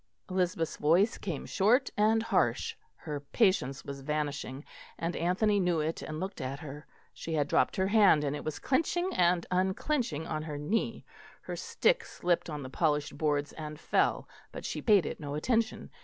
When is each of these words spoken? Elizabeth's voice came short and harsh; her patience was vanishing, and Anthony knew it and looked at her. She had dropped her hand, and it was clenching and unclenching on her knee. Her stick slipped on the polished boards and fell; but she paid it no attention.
Elizabeth's 0.31 0.77
voice 0.77 1.19
came 1.19 1.45
short 1.45 1.91
and 1.95 2.23
harsh; 2.23 2.75
her 2.95 3.19
patience 3.19 3.85
was 3.85 4.01
vanishing, 4.01 4.65
and 4.97 5.15
Anthony 5.15 5.59
knew 5.59 5.79
it 5.79 6.01
and 6.01 6.19
looked 6.19 6.41
at 6.41 6.61
her. 6.61 6.87
She 7.13 7.35
had 7.35 7.47
dropped 7.47 7.75
her 7.75 7.85
hand, 7.85 8.23
and 8.23 8.35
it 8.35 8.43
was 8.43 8.57
clenching 8.57 9.13
and 9.13 9.45
unclenching 9.51 10.25
on 10.25 10.41
her 10.41 10.57
knee. 10.57 11.05
Her 11.41 11.55
stick 11.55 12.03
slipped 12.03 12.49
on 12.49 12.63
the 12.63 12.67
polished 12.71 13.15
boards 13.15 13.53
and 13.53 13.79
fell; 13.79 14.27
but 14.51 14.65
she 14.65 14.81
paid 14.81 15.05
it 15.05 15.19
no 15.19 15.35
attention. 15.35 15.91